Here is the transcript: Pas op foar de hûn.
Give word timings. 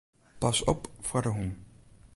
Pas 0.39 0.57
op 0.71 0.87
foar 1.07 1.23
de 1.25 1.29
hûn. 1.37 1.51